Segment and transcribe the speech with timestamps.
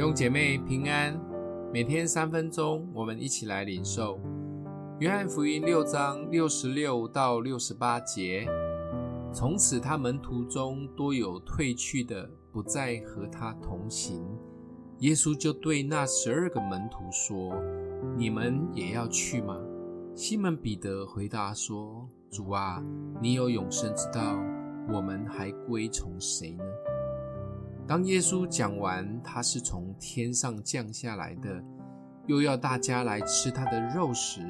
[0.00, 1.14] 弟兄姐妹平安，
[1.70, 4.18] 每天三分钟，我们一起来领受
[4.98, 8.48] 约翰福音六章六十六到六十八节。
[9.30, 14.24] 从此，他门徒中多有退去的，不再和他同行。
[15.00, 17.52] 耶稣就对那十二个门徒说
[18.16, 19.54] ：“你们也要去吗？”
[20.16, 22.82] 西门彼得回答说：“主啊，
[23.20, 24.34] 你有永生之道，
[24.90, 26.64] 我们还归从谁呢？”
[27.90, 31.60] 当耶稣讲完他是从天上降下来的，
[32.28, 34.40] 又要大家来吃他的肉时，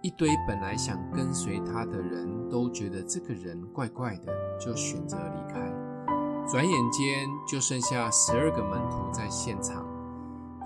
[0.00, 5.58] 一堆本来想跟随他的人都觉得这个人怪怪的，就选择离开。
[6.46, 9.84] 转眼间就剩下十二个门徒在现场。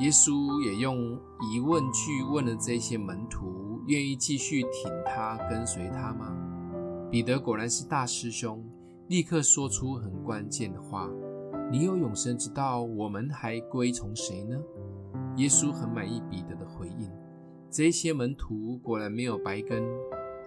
[0.00, 1.18] 耶稣也用
[1.50, 6.30] 疑问句问了这些门徒：愿意继续挺他跟随他吗？
[7.10, 8.62] 彼得果然是大师兄，
[9.08, 11.08] 立刻说出很关键的话。
[11.72, 14.58] 你有永生之道，我们还归从谁呢？
[15.36, 17.10] 耶稣很满意彼得的回应。
[17.70, 19.82] 这些门徒果然没有白跟，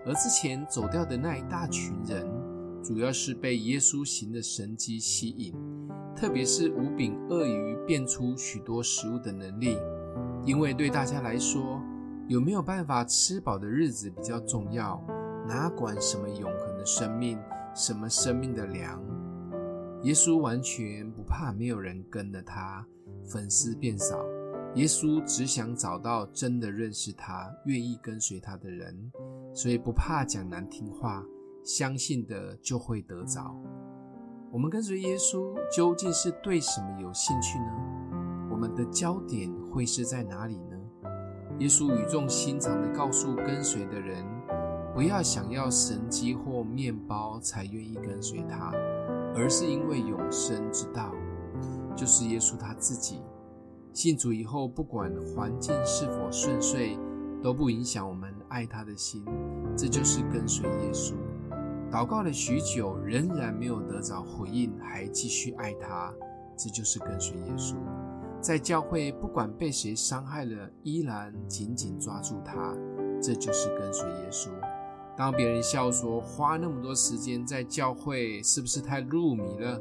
[0.05, 2.23] 而之前走掉的那一大群人，
[2.83, 5.55] 主要是被耶稣行的神迹吸引，
[6.15, 9.79] 特别是五饼鳄鱼变出许多食物的能力。
[10.45, 11.81] 因为对大家来说，
[12.27, 15.03] 有没有办法吃饱的日子比较重要，
[15.47, 17.39] 哪管什么永恒的生命，
[17.73, 19.01] 什么生命的粮。
[20.05, 22.85] 耶稣完全不怕没有人跟了他，
[23.23, 24.23] 粉丝变少。
[24.75, 29.11] 耶稣只想找到真的认识他、愿意跟随他的人，
[29.51, 31.25] 所以不怕讲难听话，
[31.63, 33.51] 相信的就会得着。
[34.51, 37.73] 我们跟随耶稣究竟是对什么有兴趣呢？
[38.51, 40.77] 我们的焦点会是在哪里呢？
[41.57, 44.23] 耶稣语重心长地告诉跟随的人，
[44.93, 48.71] 不要想要神迹或面包才愿意跟随他。
[49.35, 51.13] 而是因为永生之道，
[51.95, 53.21] 就是耶稣他自己。
[53.93, 56.97] 信主以后，不管环境是否顺遂，
[57.41, 59.23] 都不影响我们爱他的心。
[59.77, 61.13] 这就是跟随耶稣。
[61.91, 66.13] 祷告了许久，仍然没有得着回应，还继续爱他，
[66.57, 67.75] 这就是跟随耶稣。
[68.41, 72.75] 在教会，不管被谁伤害了，依然紧紧抓住他，
[73.21, 74.49] 这就是跟随耶稣。
[75.17, 79.79] 当别人笑说，花那么多时间在教会是不是太入迷了？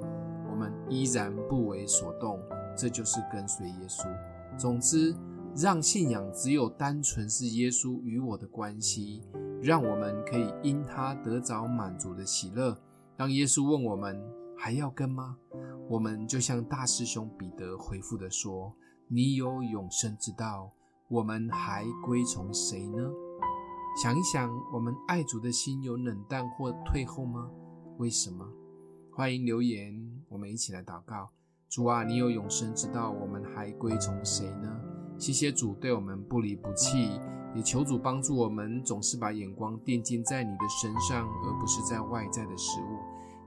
[0.49, 2.39] 我们依然不为所动，
[2.77, 4.07] 这就是跟随耶稣。
[4.57, 5.13] 总之，
[5.57, 9.23] 让信仰只有单纯是耶稣与我的关系，
[9.61, 12.79] 让我们可以因他得着满足的喜乐。
[13.17, 14.23] 当耶稣问我们
[14.57, 15.37] 还要跟吗？
[15.89, 18.73] 我们就像大师兄彼得回复的说
[19.11, 20.71] ：“你有永生之道，
[21.09, 23.11] 我们还归从谁呢？”
[23.97, 27.49] 想一想，我们爱主的心有冷淡或退后吗？
[27.99, 28.45] 为什么？
[29.13, 29.95] 欢迎留言，
[30.29, 31.29] 我们一起来祷告。
[31.69, 34.81] 主啊，你有永生之道，我们还归从谁呢？
[35.17, 37.21] 谢谢主对我们不离不弃，
[37.55, 42.99] 也求主帮助我们，总是把眼光定睛在你的身上，而不是在外在的事物。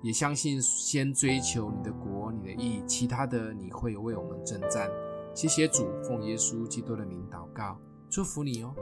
[0.01, 4.89] 也相信先追求你的国、你的义，其他的你会为我们征战。
[5.35, 7.77] 谢谢主，奉耶稣基督的名祷告，
[8.09, 8.73] 祝福你哦。